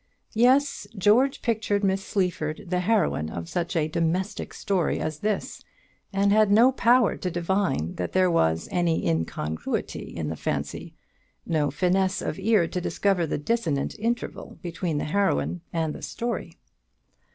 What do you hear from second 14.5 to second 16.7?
between the heroine and the story.